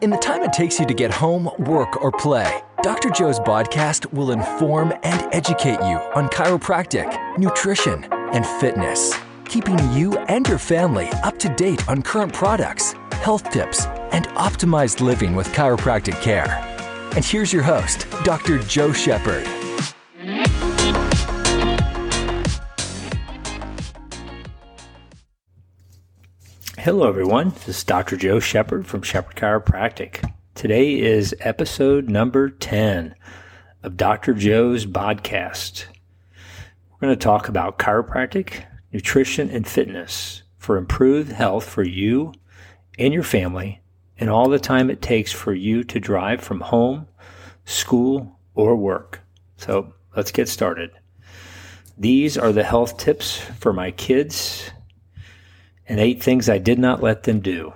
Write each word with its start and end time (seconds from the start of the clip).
In 0.00 0.08
the 0.08 0.16
time 0.16 0.42
it 0.42 0.54
takes 0.54 0.80
you 0.80 0.86
to 0.86 0.94
get 0.94 1.10
home, 1.10 1.50
work, 1.58 2.02
or 2.02 2.10
play, 2.10 2.62
Dr. 2.82 3.10
Joe's 3.10 3.38
podcast 3.38 4.10
will 4.14 4.30
inform 4.30 4.94
and 5.02 5.34
educate 5.34 5.78
you 5.80 5.98
on 6.14 6.30
chiropractic, 6.30 7.38
nutrition, 7.38 8.10
and 8.32 8.46
fitness, 8.46 9.14
keeping 9.44 9.78
you 9.92 10.16
and 10.20 10.48
your 10.48 10.56
family 10.56 11.10
up 11.22 11.38
to 11.40 11.54
date 11.54 11.86
on 11.86 12.00
current 12.00 12.32
products, 12.32 12.94
health 13.20 13.50
tips, 13.50 13.84
and 14.12 14.26
optimized 14.28 15.02
living 15.02 15.36
with 15.36 15.46
chiropractic 15.48 16.18
care. 16.22 16.48
And 17.14 17.22
here's 17.22 17.52
your 17.52 17.62
host, 17.62 18.06
Dr. 18.24 18.56
Joe 18.60 18.92
Shepard. 18.92 19.46
Hello, 26.82 27.06
everyone. 27.06 27.50
This 27.66 27.68
is 27.68 27.84
Dr. 27.84 28.16
Joe 28.16 28.40
Shepard 28.40 28.86
from 28.86 29.02
Shepard 29.02 29.36
Chiropractic. 29.36 30.32
Today 30.54 30.98
is 30.98 31.34
episode 31.40 32.08
number 32.08 32.48
10 32.48 33.14
of 33.82 33.98
Dr. 33.98 34.32
Joe's 34.32 34.86
podcast. 34.86 35.84
We're 36.88 37.06
going 37.06 37.18
to 37.18 37.22
talk 37.22 37.50
about 37.50 37.78
chiropractic, 37.78 38.64
nutrition, 38.94 39.50
and 39.50 39.68
fitness 39.68 40.42
for 40.56 40.78
improved 40.78 41.32
health 41.32 41.68
for 41.68 41.82
you 41.82 42.32
and 42.98 43.12
your 43.12 43.24
family, 43.24 43.82
and 44.18 44.30
all 44.30 44.48
the 44.48 44.58
time 44.58 44.88
it 44.88 45.02
takes 45.02 45.32
for 45.32 45.52
you 45.52 45.84
to 45.84 46.00
drive 46.00 46.40
from 46.40 46.62
home, 46.62 47.06
school, 47.66 48.40
or 48.54 48.74
work. 48.74 49.20
So 49.58 49.92
let's 50.16 50.32
get 50.32 50.48
started. 50.48 50.92
These 51.98 52.38
are 52.38 52.52
the 52.52 52.64
health 52.64 52.96
tips 52.96 53.36
for 53.36 53.74
my 53.74 53.90
kids 53.90 54.70
and 55.90 55.98
eight 55.98 56.22
things 56.22 56.48
I 56.48 56.58
did 56.58 56.78
not 56.78 57.02
let 57.02 57.24
them 57.24 57.40
do. 57.40 57.72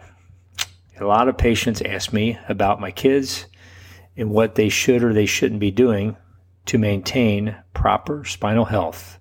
A 1.01 1.05
lot 1.05 1.27
of 1.27 1.37
patients 1.37 1.83
ask 1.83 2.13
me 2.13 2.39
about 2.49 2.81
my 2.81 2.93
kids 2.93 3.47
and 4.17 4.31
what 4.31 4.55
they 4.55 4.69
should 4.69 5.03
or 5.03 5.13
they 5.13 5.27
shouldn't 5.27 5.59
be 5.59 5.73
doing 5.73 6.17
to 6.67 6.79
maintain 6.79 7.57
proper 7.75 8.25
spinal 8.25 8.67
health. 8.67 9.19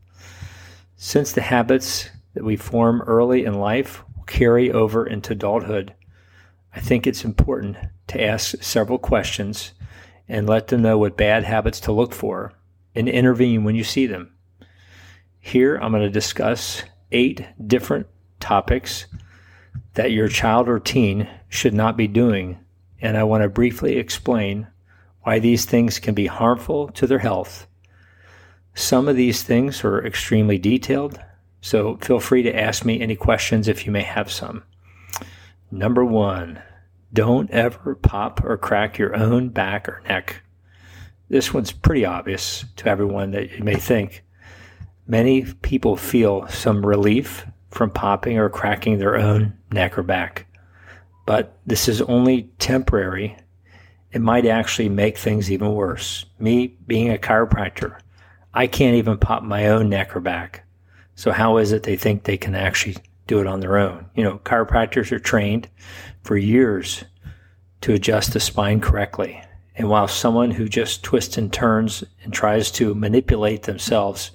Since 0.95 1.31
the 1.31 1.41
habits 1.41 2.11
that 2.35 2.44
we 2.44 2.55
form 2.55 3.02
early 3.02 3.45
in 3.45 3.55
life 3.55 4.03
carry 4.27 4.72
over 4.72 5.07
into 5.07 5.33
adulthood, 5.33 5.95
I 6.75 6.80
think 6.80 7.07
it's 7.07 7.25
important 7.25 7.78
to 8.09 8.23
ask 8.23 8.61
several 8.61 9.00
questions 9.00 9.72
and 10.28 10.47
let 10.47 10.67
them 10.67 10.83
know 10.83 11.00
what 11.00 11.17
bad 11.17 11.45
habits 11.45 11.80
to 11.81 11.91
look 11.91 12.13
for 12.13 12.53
and 12.94 13.09
intervene 13.09 13.63
when 13.63 13.73
you 13.73 13.83
see 13.83 14.05
them. 14.05 14.35
Here, 15.39 15.78
I'm 15.78 15.91
going 15.91 16.03
to 16.03 16.11
discuss 16.11 16.83
eight 17.11 17.44
different 17.66 18.05
topics 18.44 19.05
that 19.94 20.11
your 20.11 20.27
child 20.27 20.67
or 20.67 20.80
teen 20.80 21.30
should 21.47 21.73
not 21.73 21.95
be 21.95 22.08
doing, 22.08 22.59
and 23.02 23.17
I 23.17 23.23
want 23.23 23.41
to 23.44 23.50
briefly 23.50 23.95
explain 23.95 24.67
why 25.22 25.39
these 25.39 25.66
things 25.66 25.97
can 25.97 26.13
be 26.13 26.27
harmful 26.27 26.89
to 26.89 27.08
their 27.08 27.19
health. 27.19 27.67
Some 28.75 29.08
of 29.08 29.16
these 29.16 29.44
things 29.44 29.83
are 29.83 30.05
extremely 30.05 30.58
detailed, 30.58 31.19
so 31.61 31.95
feel 31.97 32.19
free 32.19 32.44
to 32.44 32.59
ask 32.59 32.83
me 32.83 33.00
any 33.00 33.16
questions 33.16 33.69
if 33.69 33.85
you 33.85 33.91
may 33.91 34.02
have 34.02 34.30
some. 34.30 34.63
Number 35.72 36.03
one, 36.03 36.61
don't 37.13 37.50
ever 37.52 37.95
pop 37.95 38.44
or 38.44 38.57
crack 38.57 38.97
your 38.97 39.16
own 39.16 39.50
back 39.50 39.88
or 39.88 40.02
neck. 40.09 40.41
This 41.30 41.53
one's 41.53 41.72
pretty 41.72 42.05
obvious 42.05 42.66
to 42.75 42.89
everyone 42.89 43.31
that 43.31 43.52
you 43.52 43.63
may 43.63 43.75
think. 43.75 44.23
Many 45.07 45.45
people 45.45 45.95
feel 45.95 46.47
some 46.47 46.85
relief 46.85 47.45
from 47.73 47.89
popping 47.89 48.38
or 48.38 48.49
cracking 48.49 48.99
their 48.99 49.17
own 49.17 49.53
neck 49.71 49.97
or 49.97 50.03
back. 50.03 50.45
But 51.25 51.57
this 51.66 51.88
is 51.88 52.02
only 52.03 52.43
temporary. 52.59 53.35
It 54.11 54.21
might 54.21 54.45
actually 54.45 54.89
make 54.89 55.17
things 55.17 55.52
even 55.52 55.73
worse. 55.73 56.25
Me 56.38 56.77
being 56.85 57.11
a 57.11 57.17
chiropractor, 57.17 57.99
I 58.53 58.67
can't 58.67 58.95
even 58.95 59.17
pop 59.17 59.41
my 59.41 59.67
own 59.69 59.89
neck 59.89 60.16
or 60.16 60.19
back. 60.19 60.66
So 61.16 61.31
how 61.31 61.57
is 61.57 61.72
it 61.72 61.83
they 61.83 61.95
think 61.95 62.23
they 62.23 62.38
can 62.38 62.53
actually 62.53 62.97
do 63.28 63.39
it 63.39 63.47
on 63.47 63.59
their 63.59 63.78
own? 63.78 64.06
You 64.16 64.23
know, 64.23 64.39
chiropractors 64.39 65.12
are 65.12 65.19
trained 65.19 65.67
for 66.23 66.38
years 66.38 67.03
to 67.81 67.94
adjust 67.94 68.33
the 68.33 68.39
spine 68.39 68.81
correctly. 68.81 69.41
And 69.75 69.89
while 69.89 70.07
someone 70.07 70.51
who 70.51 70.69
just 70.69 71.03
twists 71.03 71.38
and 71.38 71.51
turns 71.51 72.03
and 72.23 72.31
tries 72.31 72.69
to 72.72 72.94
manipulate 72.94 73.63
themselves 73.63 74.31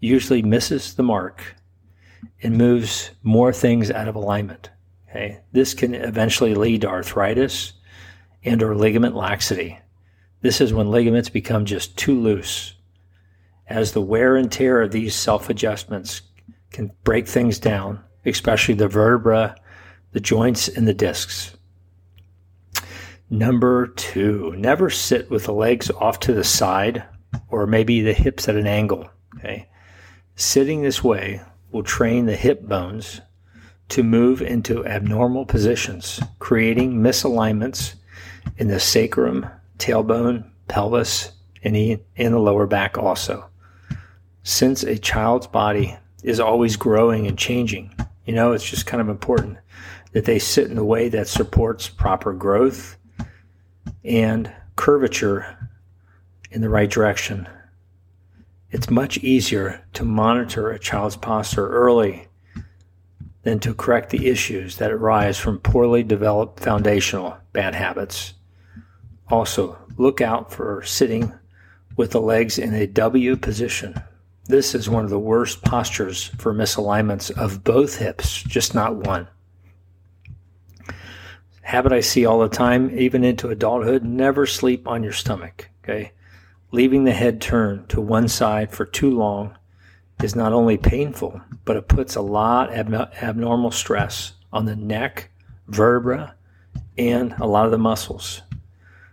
usually 0.00 0.42
misses 0.42 0.94
the 0.94 1.04
mark, 1.04 1.55
and 2.42 2.56
moves 2.56 3.10
more 3.22 3.52
things 3.52 3.90
out 3.90 4.08
of 4.08 4.14
alignment. 4.14 4.70
Okay. 5.08 5.40
This 5.52 5.74
can 5.74 5.94
eventually 5.94 6.54
lead 6.54 6.82
to 6.82 6.88
arthritis 6.88 7.72
and 8.44 8.62
or 8.62 8.74
ligament 8.74 9.14
laxity. 9.14 9.78
This 10.42 10.60
is 10.60 10.72
when 10.72 10.90
ligaments 10.90 11.28
become 11.28 11.64
just 11.64 11.96
too 11.96 12.18
loose. 12.18 12.74
As 13.66 13.92
the 13.92 14.02
wear 14.02 14.36
and 14.36 14.50
tear 14.50 14.82
of 14.82 14.92
these 14.92 15.14
self 15.14 15.50
adjustments 15.50 16.22
can 16.70 16.92
break 17.02 17.26
things 17.26 17.58
down, 17.58 18.00
especially 18.24 18.74
the 18.74 18.88
vertebra, 18.88 19.56
the 20.12 20.20
joints, 20.20 20.68
and 20.68 20.86
the 20.86 20.94
discs. 20.94 21.56
Number 23.28 23.88
two, 23.88 24.54
never 24.56 24.88
sit 24.88 25.30
with 25.30 25.46
the 25.46 25.52
legs 25.52 25.90
off 25.90 26.20
to 26.20 26.32
the 26.32 26.44
side 26.44 27.02
or 27.48 27.66
maybe 27.66 28.02
the 28.02 28.12
hips 28.12 28.48
at 28.48 28.54
an 28.54 28.66
angle. 28.66 29.10
Okay. 29.36 29.68
Sitting 30.36 30.82
this 30.82 31.02
way 31.02 31.40
will 31.76 31.82
train 31.82 32.24
the 32.24 32.34
hip 32.34 32.62
bones 32.62 33.20
to 33.90 34.02
move 34.02 34.40
into 34.40 34.86
abnormal 34.86 35.44
positions, 35.44 36.18
creating 36.38 37.02
misalignments 37.02 37.96
in 38.56 38.68
the 38.68 38.80
sacrum, 38.80 39.44
tailbone, 39.78 40.42
pelvis, 40.68 41.32
and 41.62 41.76
in 41.76 42.00
the 42.16 42.38
lower 42.38 42.66
back 42.66 42.96
also. 42.96 43.46
Since 44.42 44.84
a 44.84 44.96
child's 44.96 45.46
body 45.46 45.98
is 46.22 46.40
always 46.40 46.76
growing 46.76 47.26
and 47.26 47.36
changing, 47.36 47.94
you 48.24 48.32
know, 48.32 48.52
it's 48.52 48.68
just 48.68 48.86
kind 48.86 49.02
of 49.02 49.10
important 49.10 49.58
that 50.12 50.24
they 50.24 50.38
sit 50.38 50.70
in 50.70 50.78
a 50.78 50.84
way 50.84 51.10
that 51.10 51.28
supports 51.28 51.90
proper 51.90 52.32
growth 52.32 52.96
and 54.02 54.50
curvature 54.76 55.68
in 56.50 56.62
the 56.62 56.70
right 56.70 56.88
direction 56.88 57.46
it's 58.70 58.90
much 58.90 59.18
easier 59.18 59.84
to 59.92 60.04
monitor 60.04 60.70
a 60.70 60.78
child's 60.78 61.16
posture 61.16 61.68
early 61.68 62.28
than 63.42 63.60
to 63.60 63.74
correct 63.74 64.10
the 64.10 64.26
issues 64.26 64.78
that 64.78 64.90
arise 64.90 65.38
from 65.38 65.58
poorly 65.60 66.02
developed 66.02 66.58
foundational 66.60 67.36
bad 67.52 67.74
habits. 67.74 68.34
Also, 69.28 69.78
look 69.96 70.20
out 70.20 70.52
for 70.52 70.82
sitting 70.82 71.32
with 71.96 72.10
the 72.10 72.20
legs 72.20 72.58
in 72.58 72.74
a 72.74 72.86
W 72.86 73.36
position. 73.36 73.94
This 74.46 74.74
is 74.74 74.90
one 74.90 75.04
of 75.04 75.10
the 75.10 75.18
worst 75.18 75.62
postures 75.62 76.24
for 76.38 76.52
misalignments 76.52 77.30
of 77.30 77.64
both 77.64 77.98
hips, 77.98 78.42
just 78.42 78.74
not 78.74 78.96
one. 78.96 79.28
Habit 81.62 81.92
I 81.92 82.00
see 82.00 82.26
all 82.26 82.40
the 82.40 82.48
time, 82.48 82.96
even 82.96 83.24
into 83.24 83.48
adulthood, 83.48 84.04
never 84.04 84.46
sleep 84.46 84.86
on 84.86 85.02
your 85.02 85.12
stomach. 85.12 85.68
Okay. 85.82 86.12
Leaving 86.72 87.04
the 87.04 87.12
head 87.12 87.40
turned 87.40 87.88
to 87.88 88.00
one 88.00 88.28
side 88.28 88.72
for 88.72 88.84
too 88.84 89.10
long 89.10 89.56
is 90.22 90.34
not 90.34 90.52
only 90.52 90.76
painful, 90.76 91.40
but 91.64 91.76
it 91.76 91.88
puts 91.88 92.16
a 92.16 92.20
lot 92.20 92.72
of 92.76 92.92
abnormal 93.22 93.70
stress 93.70 94.32
on 94.52 94.64
the 94.64 94.74
neck, 94.74 95.30
vertebra, 95.68 96.34
and 96.98 97.32
a 97.38 97.46
lot 97.46 97.66
of 97.66 97.70
the 97.70 97.78
muscles. 97.78 98.42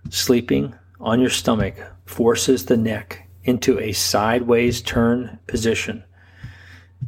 Sleeping 0.10 0.74
on 1.00 1.20
your 1.20 1.30
stomach 1.30 1.76
forces 2.06 2.66
the 2.66 2.78
neck 2.78 3.28
into 3.44 3.80
a 3.80 3.92
sideways 3.92 4.82
turn 4.82 5.40
position. 5.48 6.04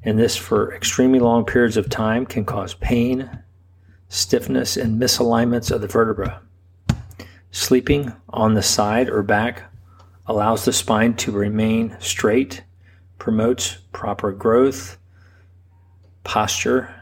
And 0.03 0.19
this, 0.19 0.35
for 0.35 0.75
extremely 0.75 1.19
long 1.19 1.45
periods 1.45 1.77
of 1.77 1.89
time, 1.89 2.25
can 2.25 2.45
cause 2.45 2.73
pain, 2.75 3.39
stiffness, 4.09 4.77
and 4.77 5.01
misalignments 5.01 5.71
of 5.71 5.81
the 5.81 5.87
vertebra. 5.87 6.41
Sleeping 7.51 8.13
on 8.29 8.53
the 8.53 8.61
side 8.61 9.09
or 9.09 9.23
back 9.23 9.63
allows 10.27 10.65
the 10.65 10.73
spine 10.73 11.13
to 11.15 11.31
remain 11.31 11.95
straight, 11.99 12.63
promotes 13.19 13.77
proper 13.91 14.31
growth, 14.31 14.97
posture, 16.23 16.93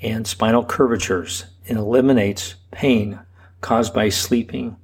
and 0.00 0.26
spinal 0.26 0.64
curvatures, 0.64 1.44
and 1.68 1.78
eliminates 1.78 2.54
pain 2.70 3.20
caused 3.60 3.92
by 3.92 4.08
sleeping 4.08 4.76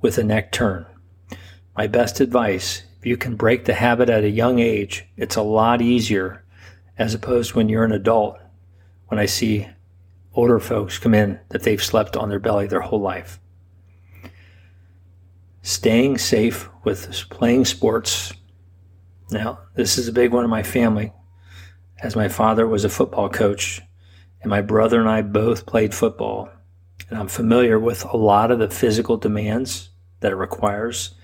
with 0.00 0.18
a 0.18 0.24
neck 0.24 0.52
turn. 0.52 0.86
My 1.76 1.86
best 1.86 2.20
advice 2.20 2.82
if 3.02 3.06
you 3.06 3.16
can 3.16 3.34
break 3.34 3.64
the 3.64 3.74
habit 3.74 4.08
at 4.08 4.22
a 4.22 4.30
young 4.30 4.60
age, 4.60 5.04
it's 5.16 5.34
a 5.34 5.42
lot 5.42 5.82
easier 5.82 6.44
as 6.96 7.14
opposed 7.14 7.52
when 7.52 7.68
you're 7.68 7.84
an 7.84 7.90
adult. 7.90 8.38
When 9.08 9.18
I 9.18 9.26
see 9.26 9.66
older 10.34 10.60
folks 10.60 10.98
come 10.98 11.12
in 11.12 11.40
that 11.48 11.64
they've 11.64 11.82
slept 11.82 12.16
on 12.16 12.28
their 12.28 12.38
belly 12.38 12.68
their 12.68 12.80
whole 12.80 13.00
life 13.00 13.40
staying 15.62 16.18
safe 16.18 16.68
with 16.84 17.08
playing 17.30 17.64
sports. 17.64 18.32
Now, 19.30 19.60
this 19.74 19.96
is 19.96 20.08
a 20.08 20.12
big 20.12 20.32
one 20.32 20.44
in 20.44 20.50
my 20.50 20.62
family, 20.62 21.12
as 22.02 22.16
my 22.16 22.28
father 22.28 22.66
was 22.66 22.84
a 22.84 22.88
football 22.88 23.28
coach, 23.28 23.80
and 24.42 24.50
my 24.50 24.60
brother 24.60 25.00
and 25.00 25.08
I 25.08 25.22
both 25.22 25.66
played 25.66 25.94
football. 25.94 26.50
and 27.08 27.18
I'm 27.18 27.28
familiar 27.28 27.78
with 27.78 28.04
a 28.04 28.16
lot 28.16 28.50
of 28.50 28.58
the 28.58 28.70
physical 28.70 29.18
demands 29.18 29.90
that 30.20 30.32
it 30.32 30.36
requires 30.36 31.14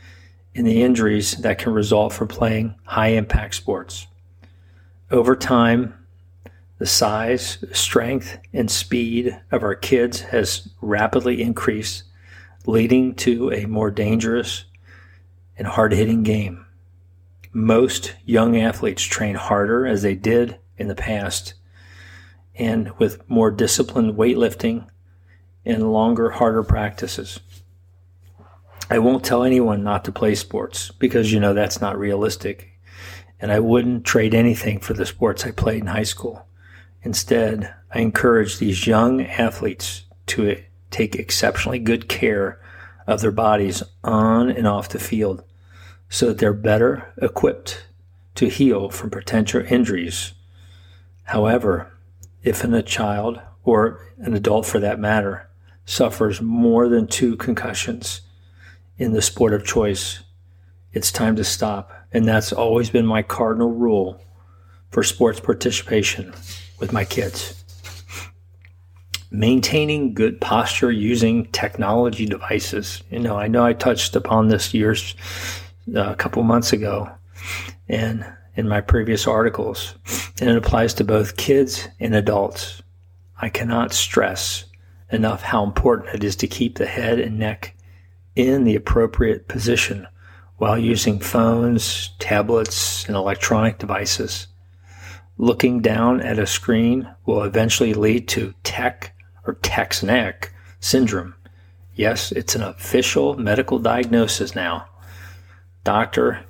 and 0.54 0.66
the 0.66 0.82
injuries 0.82 1.36
that 1.36 1.58
can 1.58 1.72
result 1.72 2.12
from 2.12 2.28
playing 2.28 2.74
high 2.84 3.08
impact 3.08 3.54
sports. 3.54 4.06
Over 5.10 5.34
time, 5.34 5.94
the 6.78 6.86
size, 6.86 7.64
strength, 7.72 8.38
and 8.52 8.70
speed 8.70 9.40
of 9.50 9.62
our 9.62 9.74
kids 9.74 10.20
has 10.20 10.68
rapidly 10.82 11.40
increased, 11.40 12.04
leading 12.68 13.14
to 13.14 13.50
a 13.50 13.64
more 13.64 13.90
dangerous 13.90 14.66
and 15.56 15.66
hard 15.66 15.90
hitting 15.90 16.22
game. 16.22 16.66
Most 17.50 18.14
young 18.26 18.58
athletes 18.58 19.02
train 19.02 19.36
harder 19.36 19.86
as 19.86 20.02
they 20.02 20.14
did 20.14 20.58
in 20.76 20.86
the 20.88 20.94
past 20.94 21.54
and 22.56 22.90
with 22.98 23.26
more 23.26 23.50
disciplined 23.50 24.16
weightlifting 24.16 24.86
and 25.64 25.90
longer, 25.90 26.28
harder 26.28 26.62
practices. 26.62 27.40
I 28.90 28.98
won't 28.98 29.24
tell 29.24 29.44
anyone 29.44 29.82
not 29.82 30.04
to 30.04 30.12
play 30.12 30.34
sports 30.34 30.90
because, 30.90 31.32
you 31.32 31.40
know, 31.40 31.54
that's 31.54 31.80
not 31.80 31.98
realistic. 31.98 32.78
And 33.40 33.50
I 33.50 33.60
wouldn't 33.60 34.04
trade 34.04 34.34
anything 34.34 34.78
for 34.80 34.92
the 34.92 35.06
sports 35.06 35.46
I 35.46 35.52
played 35.52 35.80
in 35.80 35.86
high 35.86 36.02
school. 36.02 36.46
Instead, 37.02 37.74
I 37.90 38.00
encourage 38.00 38.58
these 38.58 38.86
young 38.86 39.22
athletes 39.22 40.02
to 40.26 40.46
take 40.90 41.16
exceptionally 41.16 41.78
good 41.78 42.08
care 42.08 42.60
of 43.06 43.20
their 43.20 43.32
bodies 43.32 43.82
on 44.04 44.50
and 44.50 44.66
off 44.66 44.88
the 44.88 44.98
field 44.98 45.42
so 46.08 46.26
that 46.26 46.38
they're 46.38 46.52
better 46.52 47.12
equipped 47.20 47.84
to 48.34 48.48
heal 48.48 48.88
from 48.90 49.10
potential 49.10 49.64
injuries. 49.68 50.32
However, 51.24 51.92
if 52.42 52.64
a 52.64 52.82
child 52.82 53.40
or 53.64 54.00
an 54.18 54.34
adult 54.34 54.64
for 54.64 54.78
that 54.80 54.98
matter 54.98 55.48
suffers 55.84 56.40
more 56.40 56.88
than 56.88 57.06
two 57.06 57.36
concussions 57.36 58.20
in 58.96 59.12
the 59.12 59.22
sport 59.22 59.52
of 59.52 59.64
choice, 59.64 60.20
it's 60.92 61.12
time 61.12 61.36
to 61.36 61.44
stop. 61.44 61.92
And 62.12 62.26
that's 62.26 62.52
always 62.52 62.90
been 62.90 63.06
my 63.06 63.22
cardinal 63.22 63.70
rule 63.70 64.20
for 64.90 65.02
sports 65.02 65.40
participation 65.40 66.32
with 66.78 66.92
my 66.92 67.04
kids. 67.04 67.64
Maintaining 69.30 70.14
good 70.14 70.40
posture 70.40 70.90
using 70.90 71.46
technology 71.46 72.24
devices. 72.24 73.02
You 73.10 73.18
know, 73.18 73.36
I 73.36 73.46
know 73.46 73.64
I 73.64 73.74
touched 73.74 74.16
upon 74.16 74.48
this 74.48 74.72
years 74.72 75.14
uh, 75.94 76.10
a 76.10 76.16
couple 76.16 76.42
months 76.42 76.72
ago 76.72 77.10
and 77.88 78.24
in 78.54 78.68
my 78.68 78.80
previous 78.80 79.26
articles, 79.26 79.94
and 80.40 80.50
it 80.50 80.56
applies 80.56 80.92
to 80.94 81.04
both 81.04 81.36
kids 81.36 81.88
and 82.00 82.14
adults. 82.14 82.82
I 83.40 83.48
cannot 83.50 83.92
stress 83.92 84.64
enough 85.10 85.42
how 85.42 85.62
important 85.62 86.14
it 86.14 86.24
is 86.24 86.34
to 86.36 86.46
keep 86.46 86.76
the 86.76 86.86
head 86.86 87.20
and 87.20 87.38
neck 87.38 87.76
in 88.34 88.64
the 88.64 88.74
appropriate 88.74 89.46
position 89.46 90.06
while 90.56 90.76
using 90.76 91.20
phones, 91.20 92.10
tablets, 92.18 93.06
and 93.06 93.14
electronic 93.14 93.78
devices. 93.78 94.48
Looking 95.36 95.80
down 95.80 96.20
at 96.20 96.38
a 96.38 96.46
screen 96.46 97.08
will 97.26 97.44
eventually 97.44 97.94
lead 97.94 98.26
to 98.28 98.54
tech 98.64 99.14
or 99.48 99.54
text 99.62 100.04
neck 100.04 100.52
syndrome. 100.78 101.34
Yes, 101.94 102.30
it's 102.32 102.54
an 102.54 102.62
official 102.62 103.36
medical 103.38 103.78
diagnosis 103.78 104.54
now. 104.54 104.86
Dr. 105.84 106.44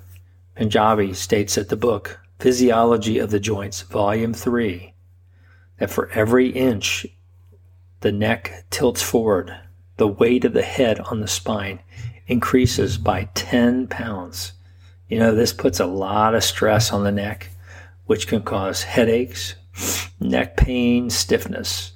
Panjabi 0.57 1.15
states 1.15 1.55
that 1.55 1.69
the 1.69 1.77
book, 1.77 2.19
Physiology 2.39 3.17
of 3.17 3.31
the 3.31 3.39
Joints, 3.39 3.81
Volume 3.83 4.33
3, 4.33 4.93
that 5.77 5.89
for 5.89 6.09
every 6.11 6.49
inch 6.49 7.07
the 8.01 8.11
neck 8.11 8.65
tilts 8.69 9.01
forward, 9.01 9.57
the 9.95 10.07
weight 10.07 10.43
of 10.43 10.53
the 10.53 10.61
head 10.61 10.99
on 10.99 11.21
the 11.21 11.27
spine 11.27 11.79
increases 12.27 12.97
by 12.97 13.29
10 13.33 13.87
pounds. 13.87 14.51
You 15.07 15.19
know, 15.19 15.33
this 15.33 15.53
puts 15.53 15.79
a 15.79 15.85
lot 15.85 16.35
of 16.35 16.43
stress 16.43 16.91
on 16.91 17.05
the 17.05 17.11
neck, 17.11 17.49
which 18.05 18.27
can 18.27 18.43
cause 18.43 18.83
headaches, 18.83 19.55
neck 20.19 20.57
pain, 20.57 21.09
stiffness. 21.09 21.93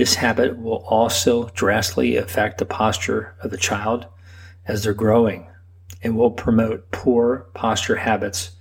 This 0.00 0.14
habit 0.14 0.56
will 0.58 0.82
also 0.88 1.50
drastically 1.50 2.16
affect 2.16 2.56
the 2.56 2.64
posture 2.64 3.34
of 3.42 3.50
the 3.50 3.58
child 3.58 4.06
as 4.66 4.82
they're 4.82 4.94
growing 4.94 5.46
and 6.02 6.16
will 6.16 6.30
promote 6.30 6.90
poor 6.90 7.50
posture 7.52 7.96
habits 7.96 8.52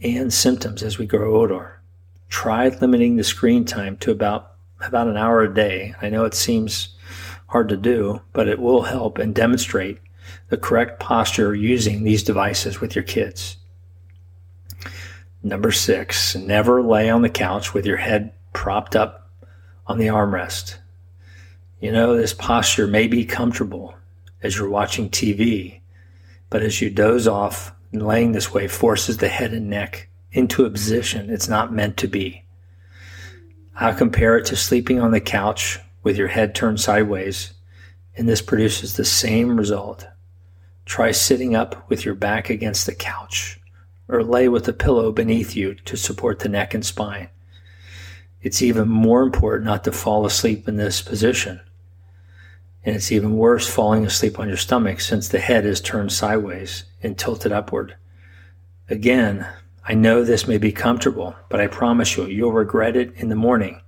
and 0.00 0.32
symptoms 0.32 0.84
as 0.84 0.98
we 0.98 1.06
grow 1.06 1.34
older. 1.34 1.82
Try 2.28 2.68
limiting 2.68 3.16
the 3.16 3.24
screen 3.24 3.64
time 3.64 3.96
to 3.96 4.12
about 4.12 4.52
about 4.80 5.08
an 5.08 5.16
hour 5.16 5.42
a 5.42 5.52
day. 5.52 5.96
I 6.00 6.10
know 6.10 6.24
it 6.24 6.34
seems 6.34 6.94
hard 7.48 7.68
to 7.70 7.76
do, 7.76 8.22
but 8.32 8.46
it 8.46 8.60
will 8.60 8.82
help 8.82 9.18
and 9.18 9.34
demonstrate 9.34 9.98
the 10.48 10.56
correct 10.56 11.00
posture 11.00 11.56
using 11.56 12.04
these 12.04 12.22
devices 12.22 12.80
with 12.80 12.94
your 12.94 13.02
kids. 13.02 13.56
Number 15.42 15.72
six, 15.72 16.36
never 16.36 16.84
lay 16.84 17.10
on 17.10 17.22
the 17.22 17.28
couch 17.28 17.74
with 17.74 17.84
your 17.84 17.96
head 17.96 18.32
propped 18.52 18.94
up 18.94 19.25
on 19.86 19.98
the 19.98 20.06
armrest. 20.06 20.76
You 21.80 21.92
know, 21.92 22.16
this 22.16 22.34
posture 22.34 22.86
may 22.86 23.06
be 23.06 23.24
comfortable 23.24 23.94
as 24.42 24.56
you're 24.56 24.68
watching 24.68 25.10
TV, 25.10 25.80
but 26.50 26.62
as 26.62 26.80
you 26.80 26.90
doze 26.90 27.26
off, 27.28 27.72
laying 27.92 28.32
this 28.32 28.52
way 28.52 28.68
forces 28.68 29.18
the 29.18 29.28
head 29.28 29.52
and 29.52 29.70
neck 29.70 30.08
into 30.32 30.64
a 30.64 30.70
position 30.70 31.30
it's 31.30 31.48
not 31.48 31.72
meant 31.72 31.96
to 31.96 32.08
be. 32.08 32.44
I'll 33.76 33.94
compare 33.94 34.36
it 34.38 34.46
to 34.46 34.56
sleeping 34.56 35.00
on 35.00 35.10
the 35.10 35.20
couch 35.20 35.78
with 36.02 36.16
your 36.16 36.28
head 36.28 36.54
turned 36.54 36.80
sideways, 36.80 37.52
and 38.16 38.28
this 38.28 38.42
produces 38.42 38.94
the 38.94 39.04
same 39.04 39.56
result. 39.56 40.06
Try 40.84 41.10
sitting 41.10 41.54
up 41.54 41.88
with 41.90 42.04
your 42.04 42.14
back 42.14 42.48
against 42.48 42.86
the 42.86 42.94
couch, 42.94 43.60
or 44.08 44.22
lay 44.22 44.48
with 44.48 44.68
a 44.68 44.72
pillow 44.72 45.12
beneath 45.12 45.56
you 45.56 45.74
to 45.74 45.96
support 45.96 46.38
the 46.38 46.48
neck 46.48 46.74
and 46.74 46.84
spine. 46.84 47.28
It's 48.46 48.62
even 48.62 48.88
more 48.88 49.24
important 49.24 49.64
not 49.64 49.82
to 49.82 49.90
fall 49.90 50.24
asleep 50.24 50.68
in 50.68 50.76
this 50.76 51.02
position. 51.02 51.60
And 52.84 52.94
it's 52.94 53.10
even 53.10 53.36
worse 53.36 53.68
falling 53.68 54.06
asleep 54.06 54.38
on 54.38 54.46
your 54.46 54.56
stomach 54.56 55.00
since 55.00 55.26
the 55.26 55.40
head 55.40 55.66
is 55.66 55.80
turned 55.80 56.12
sideways 56.12 56.84
and 57.02 57.18
tilted 57.18 57.50
upward. 57.50 57.96
Again, 58.88 59.44
I 59.84 59.94
know 59.94 60.22
this 60.22 60.46
may 60.46 60.58
be 60.58 60.70
comfortable, 60.70 61.34
but 61.48 61.60
I 61.60 61.66
promise 61.66 62.16
you, 62.16 62.26
you'll 62.26 62.52
regret 62.52 62.94
it 62.94 63.14
in 63.16 63.30
the 63.30 63.34
morning 63.34 63.80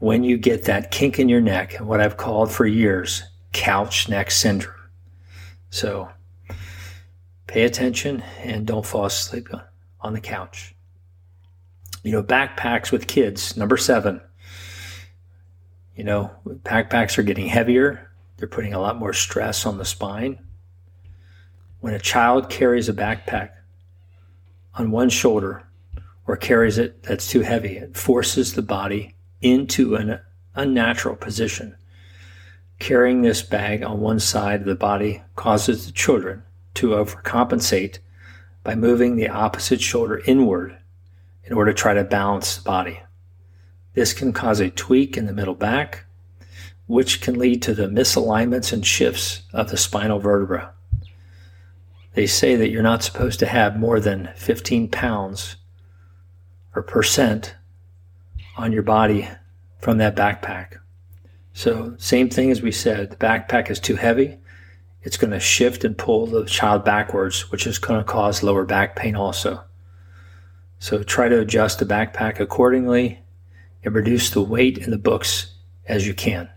when 0.00 0.24
you 0.24 0.36
get 0.36 0.64
that 0.64 0.90
kink 0.90 1.20
in 1.20 1.28
your 1.28 1.40
neck 1.40 1.78
and 1.78 1.86
what 1.86 2.00
I've 2.00 2.16
called 2.16 2.50
for 2.50 2.66
years 2.66 3.22
couch 3.52 4.08
neck 4.08 4.32
syndrome. 4.32 4.74
So 5.70 6.10
pay 7.46 7.62
attention 7.62 8.24
and 8.42 8.66
don't 8.66 8.84
fall 8.84 9.04
asleep 9.04 9.50
on 10.00 10.14
the 10.14 10.20
couch. 10.20 10.74
You 12.02 12.12
know, 12.12 12.22
backpacks 12.22 12.90
with 12.90 13.06
kids, 13.06 13.56
number 13.56 13.76
seven. 13.76 14.20
You 15.94 16.04
know, 16.04 16.30
backpacks 16.46 17.18
are 17.18 17.22
getting 17.22 17.46
heavier. 17.46 18.10
They're 18.38 18.48
putting 18.48 18.72
a 18.72 18.80
lot 18.80 18.98
more 18.98 19.12
stress 19.12 19.66
on 19.66 19.76
the 19.76 19.84
spine. 19.84 20.38
When 21.80 21.92
a 21.92 21.98
child 21.98 22.48
carries 22.48 22.88
a 22.88 22.94
backpack 22.94 23.50
on 24.74 24.90
one 24.90 25.10
shoulder 25.10 25.66
or 26.26 26.36
carries 26.36 26.78
it 26.78 27.02
that's 27.02 27.28
too 27.28 27.40
heavy, 27.40 27.76
it 27.76 27.96
forces 27.96 28.54
the 28.54 28.62
body 28.62 29.14
into 29.42 29.94
an 29.94 30.20
unnatural 30.54 31.16
position. 31.16 31.76
Carrying 32.78 33.20
this 33.20 33.42
bag 33.42 33.82
on 33.82 34.00
one 34.00 34.20
side 34.20 34.60
of 34.60 34.66
the 34.66 34.74
body 34.74 35.22
causes 35.36 35.84
the 35.84 35.92
children 35.92 36.44
to 36.74 36.90
overcompensate 36.90 37.98
by 38.64 38.74
moving 38.74 39.16
the 39.16 39.28
opposite 39.28 39.82
shoulder 39.82 40.22
inward 40.24 40.79
in 41.50 41.56
order 41.56 41.72
to 41.72 41.76
try 41.78 41.92
to 41.92 42.04
balance 42.04 42.56
the 42.56 42.62
body. 42.62 43.00
This 43.94 44.12
can 44.12 44.32
cause 44.32 44.60
a 44.60 44.70
tweak 44.70 45.16
in 45.16 45.26
the 45.26 45.32
middle 45.32 45.56
back, 45.56 46.04
which 46.86 47.20
can 47.20 47.38
lead 47.38 47.60
to 47.62 47.74
the 47.74 47.88
misalignments 47.88 48.72
and 48.72 48.86
shifts 48.86 49.42
of 49.52 49.68
the 49.68 49.76
spinal 49.76 50.20
vertebra. 50.20 50.72
They 52.14 52.28
say 52.28 52.54
that 52.54 52.70
you're 52.70 52.82
not 52.82 53.02
supposed 53.02 53.40
to 53.40 53.46
have 53.46 53.78
more 53.78 53.98
than 53.98 54.30
15 54.36 54.88
pounds 54.90 55.56
or 56.74 56.82
percent 56.82 57.56
on 58.56 58.72
your 58.72 58.82
body 58.82 59.28
from 59.80 59.98
that 59.98 60.14
backpack. 60.14 60.78
So, 61.52 61.96
same 61.98 62.30
thing 62.30 62.52
as 62.52 62.62
we 62.62 62.70
said, 62.70 63.10
the 63.10 63.16
backpack 63.16 63.70
is 63.70 63.80
too 63.80 63.96
heavy. 63.96 64.38
It's 65.02 65.16
going 65.16 65.32
to 65.32 65.40
shift 65.40 65.82
and 65.82 65.98
pull 65.98 66.26
the 66.26 66.44
child 66.44 66.84
backwards, 66.84 67.50
which 67.50 67.66
is 67.66 67.78
going 67.78 67.98
to 67.98 68.04
cause 68.04 68.44
lower 68.44 68.64
back 68.64 68.94
pain 68.94 69.16
also. 69.16 69.64
So, 70.82 71.02
try 71.02 71.28
to 71.28 71.38
adjust 71.38 71.78
the 71.78 71.84
backpack 71.84 72.40
accordingly 72.40 73.20
and 73.84 73.94
reduce 73.94 74.30
the 74.30 74.42
weight 74.42 74.78
in 74.78 74.90
the 74.90 74.98
books 74.98 75.54
as 75.86 76.06
you 76.06 76.14
can. 76.14 76.48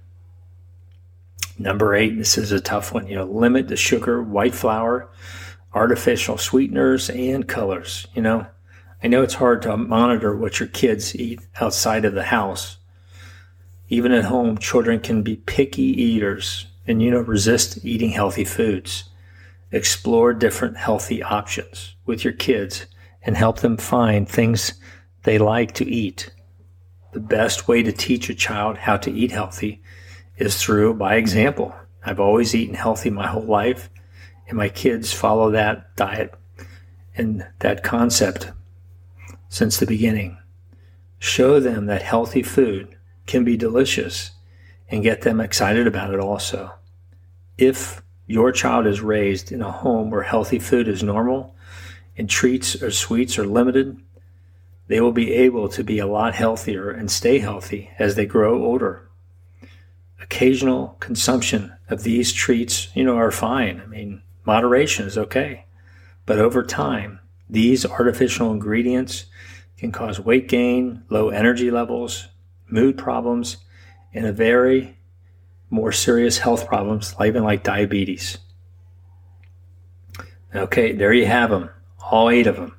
Number 1.60 1.94
eight, 1.94 2.18
this 2.18 2.38
is 2.38 2.52
a 2.52 2.62
tough 2.62 2.94
one. 2.94 3.06
You 3.06 3.18
know, 3.18 3.26
limit 3.26 3.68
the 3.68 3.76
sugar, 3.76 4.24
white 4.24 4.56
flour, 4.56 5.10
artificial 5.74 6.38
sweeteners, 6.38 7.10
and 7.10 7.48
colors. 7.48 8.08
You 8.16 8.22
know, 8.22 8.48
I 9.04 9.08
know 9.08 9.24
it's 9.24 9.34
hard 9.34 9.62
to 9.64 9.76
monitor 9.76 10.36
what 10.36 10.60
your 10.60 10.70
kids 10.70 11.14
eat 11.16 11.42
outside 11.60 12.06
of 12.06 12.14
the 12.14 12.24
house, 12.24 12.78
Even 13.90 14.12
at 14.12 14.26
home, 14.26 14.58
children 14.58 15.00
can 15.00 15.22
be 15.22 15.36
picky 15.36 15.84
eaters 15.84 16.68
and, 16.88 17.02
you 17.02 17.12
know, 17.12 17.20
resist 17.20 17.84
eating 17.86 18.12
healthy 18.12 18.46
foods. 18.46 19.10
Explore 19.72 20.34
different 20.34 20.78
healthy 20.78 21.22
options 21.22 21.96
with 22.06 22.24
your 22.24 22.34
kids 22.34 22.86
and 23.24 23.38
help 23.38 23.60
them 23.60 23.78
find 23.78 24.28
things 24.28 24.74
they 25.24 25.38
like 25.38 25.74
to 25.74 25.86
eat. 25.86 26.32
The 27.14 27.20
best 27.20 27.68
way 27.68 27.84
to 27.84 27.92
teach 27.92 28.30
a 28.30 28.36
child 28.36 28.78
how 28.78 28.98
to 28.98 29.12
eat 29.12 29.32
healthy 29.32 29.82
is 30.38 30.62
through 30.62 30.96
by 30.96 31.16
example. 31.16 31.74
I've 32.06 32.20
always 32.20 32.54
eaten 32.54 32.76
healthy 32.76 33.10
my 33.10 33.28
whole 33.28 33.46
life, 33.46 33.90
and 34.48 34.58
my 34.58 34.70
kids 34.70 35.14
follow 35.14 35.52
that 35.52 35.96
diet 35.96 36.34
and 37.16 37.46
that 37.60 37.84
concept 37.84 38.52
since 39.48 39.78
the 39.78 39.86
beginning. 39.86 40.38
Show 41.20 41.60
them 41.60 41.86
that 41.86 42.02
healthy 42.02 42.44
food 42.44 42.98
can 43.26 43.44
be 43.44 43.56
delicious 43.56 44.32
and 44.90 45.04
get 45.04 45.22
them 45.22 45.40
excited 45.40 45.88
about 45.88 46.14
it 46.14 46.20
also. 46.20 46.74
If 47.58 48.02
your 48.28 48.52
child 48.52 48.88
is 48.88 49.02
raised 49.02 49.52
in 49.52 49.62
a 49.62 49.72
home 49.72 50.10
where 50.10 50.24
healthy 50.24 50.60
food 50.60 50.88
is 50.88 51.04
normal 51.04 51.56
and 52.18 52.30
treats 52.30 52.82
or 52.82 52.92
sweets 52.92 53.38
are 53.38 53.46
limited, 53.46 54.00
they 54.88 55.00
will 55.00 55.12
be 55.12 55.34
able 55.34 55.70
to 55.70 55.84
be 55.84 56.00
a 56.00 56.08
lot 56.08 56.36
healthier 56.36 56.90
and 56.90 57.10
stay 57.10 57.40
healthy 57.40 57.90
as 57.98 58.16
they 58.16 58.26
grow 58.26 58.64
older. 58.64 59.10
Occasional 60.22 60.98
consumption 61.00 61.74
of 61.90 62.04
these 62.04 62.32
treats, 62.32 62.90
you 62.96 63.04
know, 63.04 63.18
are 63.18 63.32
fine. 63.32 63.82
I 63.82 63.86
mean, 63.88 64.22
moderation 64.46 65.08
is 65.08 65.18
okay. 65.18 65.66
But 66.26 66.40
over 66.40 66.64
time, 66.64 67.20
these 67.50 67.86
artificial 67.86 68.52
ingredients 68.52 69.26
can 69.78 69.92
cause 69.92 70.20
weight 70.20 70.48
gain, 70.48 71.04
low 71.10 71.30
energy 71.30 71.70
levels, 71.70 72.30
mood 72.68 72.98
problems, 72.98 73.58
and 74.14 74.26
a 74.26 74.32
very 74.32 74.98
more 75.70 75.92
serious 75.92 76.38
health 76.38 76.68
problems, 76.68 77.16
even 77.24 77.44
like 77.44 77.64
diabetes. 77.64 78.38
Okay, 80.56 80.92
there 80.92 81.14
you 81.14 81.26
have 81.26 81.50
them, 81.50 81.70
all 82.12 82.30
eight 82.30 82.48
of 82.48 82.56
them. 82.56 82.76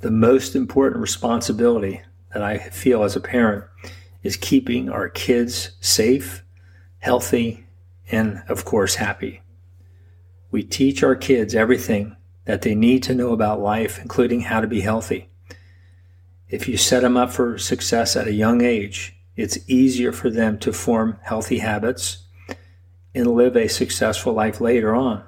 The 0.00 0.10
most 0.10 0.54
important 0.54 1.00
responsibility 1.00 2.02
that 2.32 2.42
I 2.42 2.58
feel 2.58 3.02
as 3.02 3.16
a 3.16 3.20
parent 3.20 3.64
is 4.22 4.36
keeping 4.36 4.90
our 4.90 5.08
kids 5.08 5.70
safe, 5.80 6.44
healthy, 6.98 7.66
and 8.10 8.42
of 8.48 8.64
course, 8.64 8.96
happy. 8.96 9.42
We 10.50 10.62
teach 10.62 11.02
our 11.02 11.16
kids 11.16 11.54
everything 11.54 12.16
that 12.44 12.62
they 12.62 12.74
need 12.74 13.02
to 13.04 13.14
know 13.14 13.32
about 13.32 13.60
life, 13.60 13.98
including 14.00 14.40
how 14.40 14.60
to 14.60 14.66
be 14.66 14.80
healthy. 14.80 15.28
If 16.48 16.68
you 16.68 16.76
set 16.76 17.02
them 17.02 17.16
up 17.16 17.30
for 17.32 17.58
success 17.58 18.16
at 18.16 18.28
a 18.28 18.32
young 18.32 18.62
age, 18.62 19.16
it's 19.34 19.58
easier 19.68 20.12
for 20.12 20.30
them 20.30 20.58
to 20.60 20.72
form 20.72 21.18
healthy 21.22 21.58
habits 21.58 22.24
and 23.14 23.26
live 23.26 23.56
a 23.56 23.68
successful 23.68 24.32
life 24.32 24.60
later 24.60 24.94
on. 24.94 25.24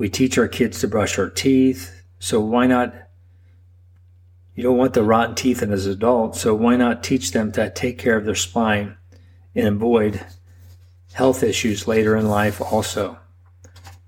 We 0.00 0.08
teach 0.08 0.38
our 0.38 0.48
kids 0.48 0.80
to 0.80 0.88
brush 0.88 1.18
our 1.18 1.28
teeth, 1.28 2.04
so 2.18 2.40
why 2.40 2.66
not? 2.66 2.94
You 4.54 4.62
don't 4.62 4.78
want 4.78 4.94
the 4.94 5.02
rotten 5.02 5.34
teeth 5.34 5.62
as 5.62 5.84
adults, 5.84 6.40
so 6.40 6.54
why 6.54 6.76
not 6.76 7.04
teach 7.04 7.32
them 7.32 7.52
to 7.52 7.68
take 7.68 7.98
care 7.98 8.16
of 8.16 8.24
their 8.24 8.34
spine 8.34 8.96
and 9.54 9.68
avoid 9.68 10.24
health 11.12 11.42
issues 11.42 11.86
later 11.86 12.16
in 12.16 12.30
life 12.30 12.62
also? 12.62 13.18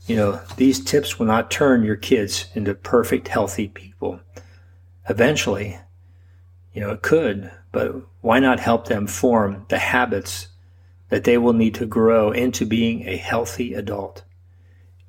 You 0.06 0.16
know, 0.16 0.40
these 0.56 0.82
tips 0.82 1.18
will 1.18 1.26
not 1.26 1.50
turn 1.50 1.84
your 1.84 1.96
kids 1.96 2.46
into 2.54 2.72
perfect, 2.72 3.28
healthy 3.28 3.68
people. 3.68 4.18
Eventually, 5.10 5.78
you 6.72 6.80
know, 6.80 6.92
it 6.92 7.02
could, 7.02 7.50
but 7.70 7.94
why 8.22 8.38
not 8.38 8.60
help 8.60 8.88
them 8.88 9.06
form 9.06 9.66
the 9.68 9.76
habits 9.76 10.48
that 11.10 11.24
they 11.24 11.36
will 11.36 11.52
need 11.52 11.74
to 11.74 11.84
grow 11.84 12.30
into 12.32 12.64
being 12.64 13.06
a 13.06 13.18
healthy 13.18 13.74
adult? 13.74 14.24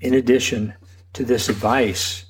In 0.04 0.14
addition 0.16 0.74
to 1.14 1.24
this 1.24 1.48
advice 1.48 2.26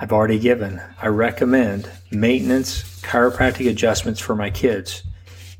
I've 0.00 0.10
already 0.10 0.38
given, 0.38 0.80
I 1.02 1.08
recommend 1.08 1.90
maintenance 2.10 2.82
chiropractic 3.02 3.68
adjustments 3.68 4.20
for 4.20 4.34
my 4.34 4.48
kids 4.48 5.02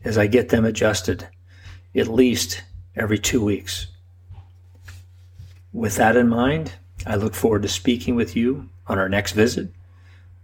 as 0.05 0.17
I 0.17 0.27
get 0.27 0.49
them 0.49 0.65
adjusted 0.65 1.29
at 1.95 2.09
least 2.09 2.65
every 2.97 3.19
two 3.19 3.45
weeks. 3.45 3.89
With 5.75 5.97
that 5.97 6.17
in 6.17 6.29
mind, 6.29 6.73
I 7.07 7.17
look 7.17 7.35
forward 7.35 7.61
to 7.63 7.69
speaking 7.69 8.15
with 8.15 8.35
you 8.35 8.71
on 8.87 8.99
our 8.99 9.11
next 9.11 9.33
visit. 9.33 9.69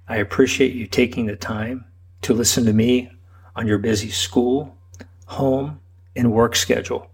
I 0.06 0.16
appreciate 0.16 0.74
you 0.74 0.86
taking 0.86 1.24
the 1.24 1.36
time 1.36 1.86
to 2.22 2.34
listen 2.34 2.66
to 2.66 2.74
me 2.74 3.10
on 3.56 3.66
your 3.66 3.78
busy 3.78 4.10
school, 4.10 4.76
home, 5.24 5.80
and 6.14 6.30
work 6.30 6.54
schedule. 6.54 7.10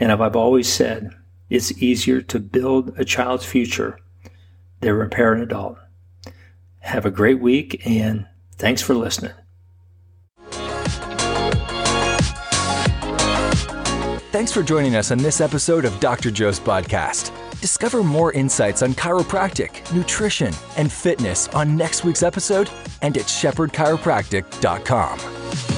And 0.00 0.10
as 0.10 0.20
I've 0.20 0.34
always 0.34 0.68
said, 0.68 1.14
it's 1.48 1.72
easier 1.82 2.20
to 2.22 2.38
build 2.38 2.96
a 2.98 3.04
child's 3.04 3.44
future 3.44 3.98
than 4.80 4.94
repair 4.94 5.32
an 5.32 5.42
adult. 5.42 5.78
Have 6.80 7.06
a 7.06 7.10
great 7.10 7.40
week 7.40 7.86
and 7.86 8.26
thanks 8.56 8.82
for 8.82 8.94
listening. 8.94 9.32
Thanks 14.32 14.52
for 14.52 14.62
joining 14.62 14.96
us 14.96 15.10
on 15.10 15.18
this 15.18 15.40
episode 15.40 15.86
of 15.86 15.98
Dr. 15.98 16.30
Joe's 16.30 16.60
podcast. 16.60 17.32
Discover 17.62 18.02
more 18.02 18.32
insights 18.32 18.82
on 18.82 18.92
chiropractic, 18.92 19.90
nutrition, 19.94 20.52
and 20.76 20.92
fitness 20.92 21.48
on 21.48 21.74
next 21.74 22.04
week's 22.04 22.22
episode 22.22 22.68
and 23.00 23.16
at 23.16 23.24
shepherdchiropractic.com. 23.24 25.75